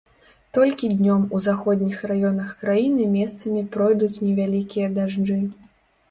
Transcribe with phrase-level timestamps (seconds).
[0.57, 5.37] Толькі днём у заходніх раёнах краіны месцамі пройдуць невялікія дажджы.